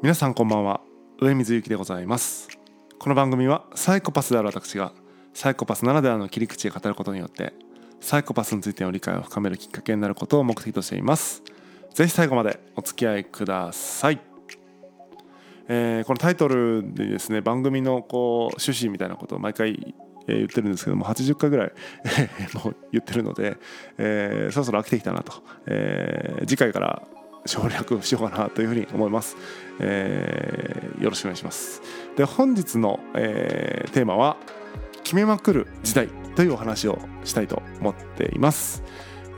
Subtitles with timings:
[0.00, 0.80] 皆さんこんばんは。
[1.20, 2.48] 上水ゆきでございます。
[3.00, 4.92] この番組はサイコパスである私が
[5.34, 7.52] サイコパスならではの切り口で語ることによって
[7.98, 11.42] サイコパスについての理解を深めるきっかけになることを目的としています。
[11.94, 14.20] ぜひ最後までお付き合いください。
[15.66, 19.96] えー、このタイトルでですね番組のこう趣旨みたいなことを毎回
[20.28, 21.72] え言ってるんですけども80回ぐらい
[22.54, 23.56] もう言ってるので、
[23.96, 27.02] えー、そろそろ飽きてきたなと、えー、次回から
[27.48, 29.36] 省略しようかなというふうに思います、
[29.80, 31.80] えー、よろしくお願いします。
[32.16, 34.36] で本日の、えー、テーマは
[35.02, 38.82] 決めまくる時代というお話をしたいと思っています。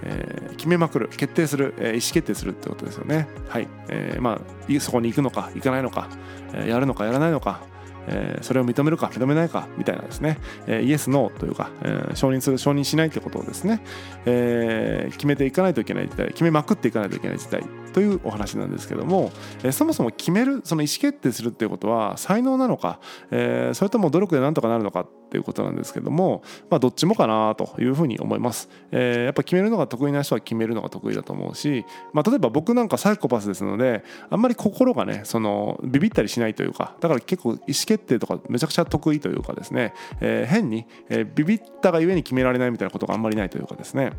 [0.02, 3.28] えー、決めまくる決定する、えー、意思決定するってことですよね。
[3.48, 6.08] はい、えー、まあそこに行くのか行かないのか、
[6.54, 7.60] えー、やるのかやらないのか
[8.06, 13.82] えー、それを認めるか認めないかみたいなですね、えー、イエスノーというか、えー、承認する承認しないということをですね、
[14.26, 17.62] えー、決めていかないといけない時代決めまくっていかないといけない時代。
[17.92, 44.12] というお話なんですけども、え、そもそも決めるその意思決定するっていうことは才能なのか、え、それとも努力でなんとかなるのかっていうことなんですけども、まあ、どっちもかなというふうに思います、えー、やっぱ決めるのが得意な人は決めるのが得意だと思うし、まあ、例えば僕なんかサイコパスですのであんまり心がねそのビビったりしないというかだから結構意思決定とかめちゃくちゃ得意というかですね、えー、変に、えー、ビビったがゆえに決められないみたいなことがあんまりないというかですね。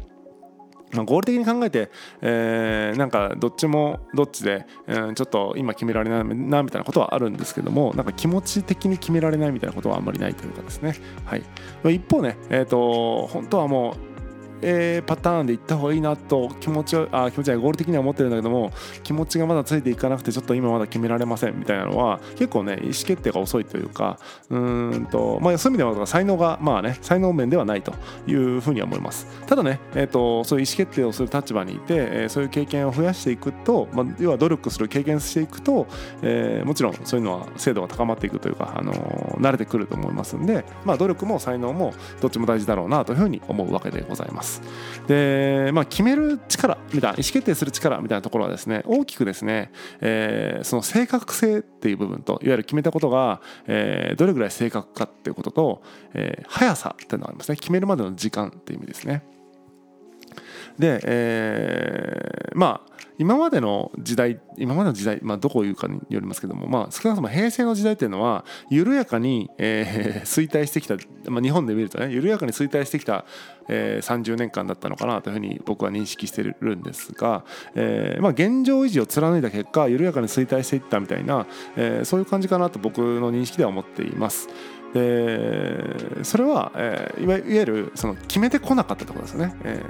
[0.94, 11.44] まあ、合理的に考えて、えー、なんかどっちもどっちで、えー、ちょっと今決められないなみたいなことはあるんですけどもなんか気持ち的に決められないみたいなことはあんまりないというかですね、はい、
[11.96, 14.11] 一方ね、えーと本当はもう
[14.62, 18.72] A パターンで行った方がいいなと気持ちあ気持ちは合理的には思ってるんだけども
[19.04, 27.94] 気持ちがまだついていかなくてちょっと今まだ決められませんみたいなのは結構ね意思決定が遅いというかうんと、まあ、そういう意味では才能がまあね才能面ではないと
[28.28, 35.88] いうふうには思いますただね、えーと、そういう意思決定をする立場にいて、えー、そういう経験を増やしていくと、まあ、要は努力する経験していくと、
[36.22, 44.51] えー、もちろんそういうのは精度が高まっていくというか、あのー、慣れてくると思いますんで、まあ、努力も才能もどっちも大事だろうなというふうに思うわけでございます。
[45.08, 59.24] で、まあ、決める力みたいな意思決定する力みたいなところはですね大きくですね、えー、その正確性っていう部分といわゆる決めたことが、えー、どれぐらい正確かっていうことと、えー、速さっていうのがありますね決めるまでの時間っていう意味ですね。
[60.82, 70.96] で、えー、まあ今までの時代今までの時代、まあ、どこを言うかによりますけども、まあ、少なくとも平成の時代っていうのは緩やかに、えー、衰退してきた、
[71.30, 73.26] まあ、日本で見るとね緩やかに衰退してきた、
[73.70, 84.50] えー、30年間だったのかなというふうに僕は認識してるんですが、えーまあ、現状維持を貫いた結果緩やかに衰退していったみたいな、えー、そういう感じかなと僕の認識では思っています。
[84.96, 89.56] でそれは、えー、いわゆるその決めてこなかったところですね。
[89.64, 89.84] え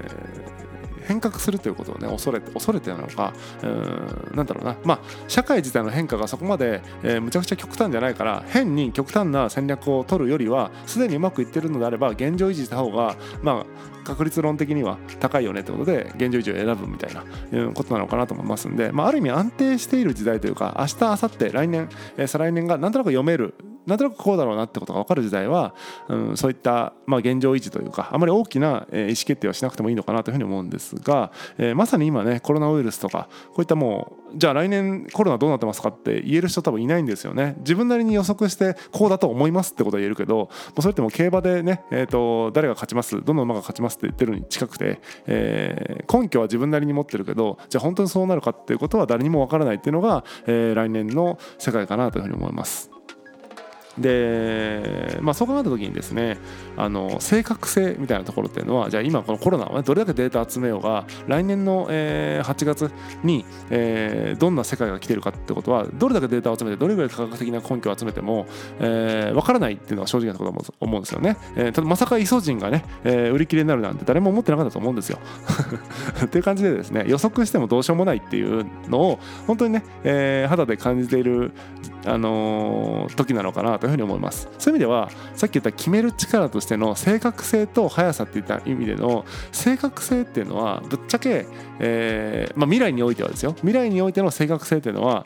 [0.67, 0.70] ー
[1.11, 3.33] 変革するということをね恐れて恐れてなのか
[3.63, 4.77] うんなんだろうな。
[4.85, 13.65] まあ社会自体の変化がそこまで、えー、むちゃくちゃ極端じゃないから変に極端な戦略を取るよりはすでにうまくいってるのであれば現状維持した方がまあ
[14.05, 17.23] 確率論的には高いよねということで現状維持を選ぶみたいな
[17.73, 23.53] ことなのかなと思いますんで、まあ、ある意味安定している時代というか明日明後日来年、えー、再来年がなんとなく読める
[23.91, 25.75] なんとなくこうだろうなってことが分かる時代は、
[26.07, 53.00] うん、そういった、まあ、現状維持というかあまり大きな意思決定はしなくてもいいのかなというふうに思うんですが、えー、まさに今ねコロナウイルスとかこういったもうじゃあ来年コロナどうなってますかって言える人多分いないんですよね自分なりに予測してこうだと思いますってことは言えるけどもうそれってもう競馬でね、えーと、誰が勝ちますどの馬が勝ちますって言ってるに近くて、えー、根拠は自分なりに持ってるけどじゃあ本当にそうなるかっていうことは誰にもわからないっていうのが、えー、来年の世界かなというふうに思います。
[53.97, 56.37] で、まあ、そう考えた時にですね
[56.77, 62.91] あの正確性みたいなところっていうのはじゃあ今このコロナは、どれだけデータ集めようが来年の、えー、8月
[63.23, 68.45] に、えー、どんな世界が来てるかってことはどれだけデータを集めてどれぐらい科学的な根拠を集めても、
[68.79, 71.37] えー、分からないっていうのが正直なところだと思うんですよね。
[71.55, 75.19] えー、ただまさかイソジンがね、えー、売り切れになるなんて誰も思ってなかったと思うんですよ。
[76.23, 81.51] っていう感じでですね予測してもどうしようもないっていうのを本当にね、えー、肌で感じている、
[82.05, 84.47] あのー、時なのかなというふうに思います。
[84.59, 91.47] そういう意味ではさっき言った決める力としての正確性と速さっていった意味での正確性っていうのはぶっちゃけ、
[91.79, 93.53] えーまあ、未来においてはですよ。
[93.53, 95.25] 未来においての正確性っていうのは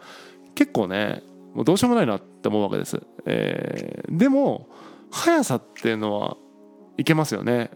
[0.56, 1.22] 結構ね
[1.54, 4.68] もうどうしようもないなって思うわけです、えー、でも
[5.12, 6.38] 速さっていうのは
[6.98, 7.72] いけますよね。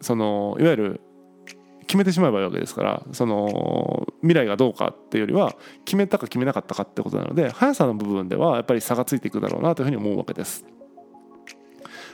[0.00, 1.00] そのいわゆる
[1.86, 5.54] 決めてしまえばいいわけですからその未来がどうかっていうよりは
[5.84, 10.64] 決めたか決めなかったかってことなので速さの部分ではやっぱり差がついていくだろうなというふうに思うわけです。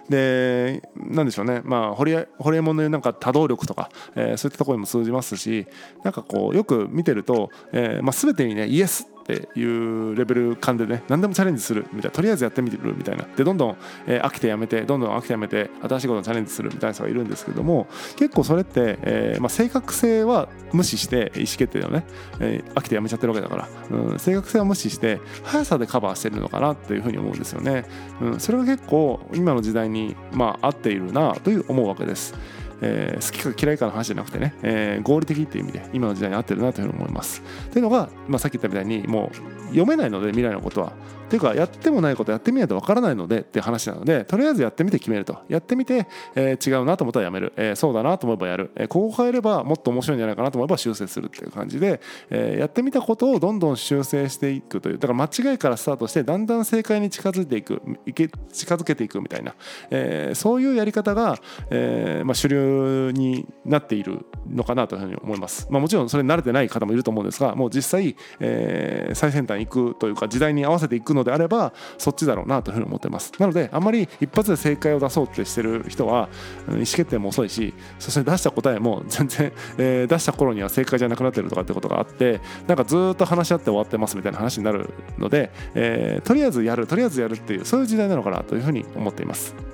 [0.08, 2.26] で何でしょうねまあホリエ
[2.60, 5.66] モンのなんか多動力とか、えー、そういったところにも通じますし
[6.02, 13.24] なんかこうよく見てると、えーまあ、全てにねイエスっていうレベル感でね何でもチャレンジするみたいなとりあえずやってみるみたいな。
[13.24, 13.76] でどんどん、
[14.06, 17.86] えー、飽きてやめてどんどん飽きてやめて新しいことにチャレンジするみたいな人がいるんですけども
[18.16, 22.04] 結構それって、えーまあ、正確性は無視して意思決定をね、
[22.40, 27.84] えー、飽きてやめちゃってるわけだから、うん、正確性は無視して速さでカバーしてるのかなっていうふうに思うんですよね、
[28.20, 32.34] うん、それが結構今の時代に、まあ、合っているなという思うわけです。
[32.84, 37.42] えー、好きか嫌いかの話じゃなくてね、えー、合理的っていう意味で今の時代に合ってるなというふうに思います。
[37.70, 40.92] というのが、まあ、さっき言ったみたいにもう読めないので未来のことは
[41.32, 45.38] ていうかやってもないことやってみないとわからないのでっていう話なのでとりあえずやってみて決めると。
[45.48, 54.98] やってみて、えー、違うなと思ったらやめる、えー、そうだなと思えばやる、えー、ここ変えればもっと面白いんじゃないかなと思えば修正するっていう感じで、えー、やってみたことをどんどん修正していくという。
[54.98, 59.54] だから間違いからスタートしてだんだん正解に近づいていくいけ近づけていくみたいな、
[59.90, 61.38] えー、そういうやり方が、
[61.70, 76.28] えーまあ、主流になっているのかなというふうに思います、まあ、もちろんそれに慣れてない方もいると思うんですがもう実際、えー、最先端行くというか時代に合わせていくのであればそっちだろうなというふうに思ってますなのであんまり一発で正解を出そうってしてる人は
[76.68, 89.71] 意思決定も遅いしそして出した答えも 全然、えー、出した頃には正解じゃなくなってるとかってことがあってなんかずっと話し合って終わってますみたいな話になるので、えー、とりあえずやるとりあえずやるっていうそういう時代なのかなというふうに思っています。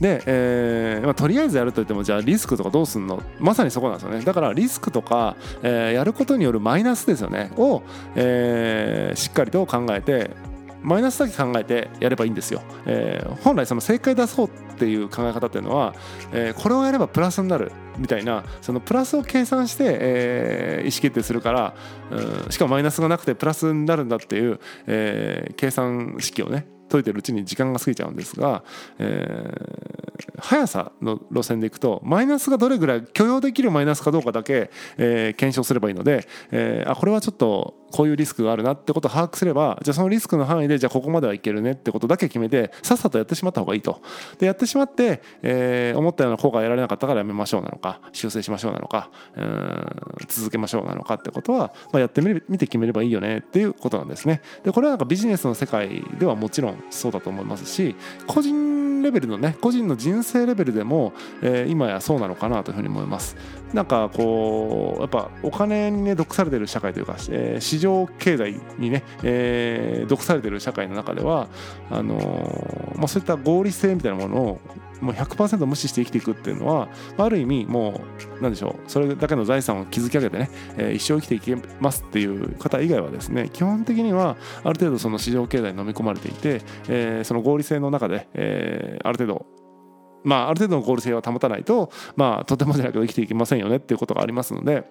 [0.00, 3.22] で、えーまあ、とりあえずやるといってもじゃあリスクとかどうすんの？
[3.40, 4.24] まさにそこなんですよね。
[4.24, 7.50] だからリスクとか、えー、やることによるマイナスですよね。
[7.56, 7.82] を、
[8.14, 10.30] えー、しっかりと考えて
[10.80, 15.92] マイナスだけ考えてやればいいんですよ、えー、本来その正解出そうっていう考え方っていうのは、
[16.32, 21.74] えー、これをやればプラスになるみたいなそのプラスを計算して、えー、意思決定するから、
[22.12, 28.62] うん、しかもマイナスがなくてプラスになるんだっていう、えー、計算式をね解いてるうちに時間が過ぎちゃうんですが、
[28.98, 29.97] えー、
[30.40, 44.00] 速さの路線でいくとマイナスがどれぐらい許容できるマイナスかどうかだけ、えー、検証すればいいので、えー、あこれはちょっとこういうリスクがあるなってことを把握すればじゃあそのリスクの範囲でじゃあここまではいけるねってことだけ決めてさっさとやってしまった方がいいと。
[44.38, 49.86] でやってしまって、えー、思ったような効果が得られなかったからやめましょうなのか修正しましょうなのかうん
[50.28, 54.42] 続けましょうなのかってことは、まあ、やってみ見て決めればいいよねっていうことなんですね。
[54.64, 61.12] でこれはなんかビジネスの世界ではもちろんそうだと思いますし個人レベルのね個人の人生レベルでも、
[61.42, 63.36] えー、今やそうなのかなというふうに思います。
[63.72, 71.48] なんかこうやっぱお金にね毒されてる社会というか、えー、市場経済にね、えー、毒されてる社会の中では
[71.90, 74.60] あの、まあ、そういった合理性みたいなものを
[75.00, 78.00] もう100%無視して生きていくっていうのはある意味も
[78.38, 89.46] う何でしょうそれだけの財産を築き上げてね、えー、一生生きていけますっていう方以外はですね基本的にはある程度その市場経済に飲み込まれていて、えー、その合理性の中で、えー、ある程度
[90.24, 94.84] まあ、ある程度の合理性は保たないと、まあ、とてもじゃないけど生きていけませんよねっていうことがありますので。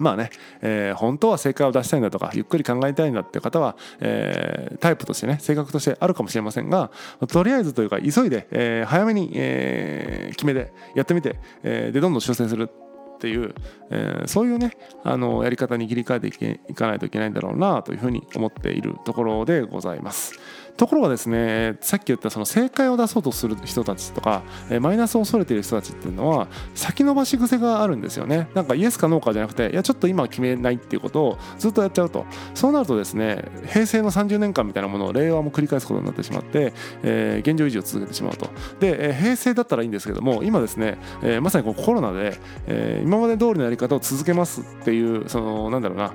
[0.00, 0.30] まあね、
[0.62, 6.90] えー、本当は正解を出したいんだとかゆっくり考えたいんだっていう方は、えー、タイプとしてね性格としてあるかもしれませんが
[7.28, 13.54] とりあえずというか急いで、えー、早めに、え、決めてやってみて、え、でどんどん修正するっていう、
[13.90, 14.72] え、そういうね
[15.04, 20.40] あのやり方に切り替えていかないといけないんだろうなというふうに思っているところでございます。
[20.80, 24.42] ところがですねさっき言ったその正解を出そうとする人たちとか
[24.80, 28.48] マイナスを恐れている人たちっていうのは先延ばし癖があるんですよね。
[28.54, 32.24] なんかイエスかノーかじゃなくていやちょっと今は決めないっていうことをずっとやっちゃうと。
[32.54, 38.48] そうなるとですね平成の30年間みたいなものを令和も繰り返すことになってしまって、えー、現状維持を続けてしまうと。
[38.80, 46.14] で、え、平成だったらいいんですけども今ですね、えー、まさにこうコロナで、えー、今まで通りのやり方を続けますっていうそのなんだろうな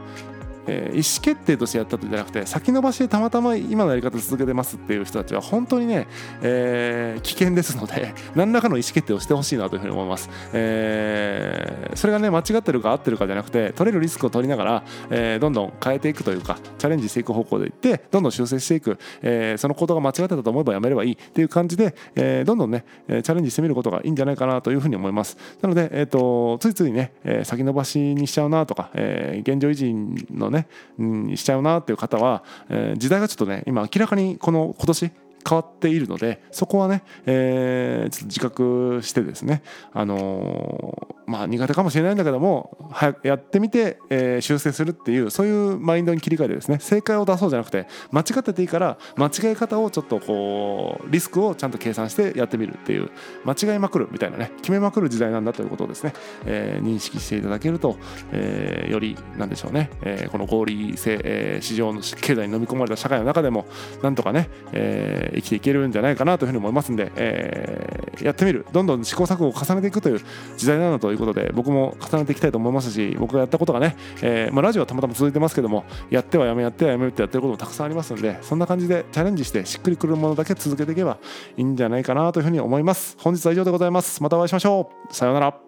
[0.68, 6.08] えー、意思決定としてやったとじゃなくて先延ばしでたまたま今のやり方続けてますっていう人たちは本当にね、
[6.42, 21.12] えー、危険ですので 何らかの意思決定をしてほしいなというふうに思います、えー、それがね間違ってるか合ってるかじゃなくて取れるリスクを取りながら、えー、どんどん変えていくというかチャレンジしていく方向でいってどんどん修正していく、えー、その行動が間違ってたと思えばやめればいい。
[21.14, 25.38] っていう感じで、えー、どんどんねチャレンジしてみることがいいんじゃないかなというふうに思います。
[25.62, 29.94] なので、えーと、ついついね、えー、先延ばしにしちゃうなとか、えー、現状維持
[30.34, 30.55] のね、
[30.98, 35.12] うん、しちゃうなっていう方は、えー、時代がちょっとね今明らかにこの今年
[35.48, 39.62] 変わっているのでそこはね、えー、ちょっと自覚してですね、
[39.94, 53.10] あのー、まあ苦手かもしれないんだけども早くやってみて、えー、修正するっていうそういうマインドに切り替えてですね正解を出そうじゃなくて間違ってていいから間違い方をちょっとこうリスクをちゃんと計算してやってみるっていう
[53.44, 56.14] 間違いまくるみたいなね決めまくる時代なんだということをですね、
[56.46, 57.98] えー、認識していただけると、
[58.32, 63.66] えー、よりなんでしょうね、えー、この合理性、えー、市場の経済に飲み込まれた社会の中でも
[64.02, 68.66] なんとかね、えー生きていけるんじゃないかなというふうに思いますんで、えーやってみる。
[68.72, 70.22] どんどん試行錯誤を重ねていくという
[70.58, 81.18] 時代なんだといういうことで僕も重ねていきたいと思いますし僕がやったことがね、えーまあ、ラジオはたまたま続いてますけどもやってはやめやってはやめってやってることもたくさんありますのでそんな感じでチャレンジしてしっくりくるものだけ続けていけば
[81.58, 83.18] いいんじゃないかなというふうに思います。
[83.20, 84.22] 本日は以上でございます。
[84.22, 85.14] またお会いしましょう。
[85.14, 85.65] さようなら。